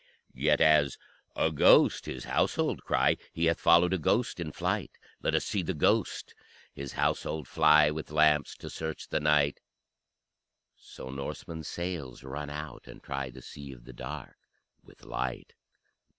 [0.33, 0.97] Yet as
[1.35, 2.07] A ghost!
[2.07, 4.97] his household cry: He hath followed a ghost in flight.
[5.21, 6.33] Let us see the ghost
[6.73, 9.59] his household fly With lamps to search the night
[10.75, 14.37] So Norsemen's sails run out and try The Sea of the Dark
[14.81, 15.53] with light.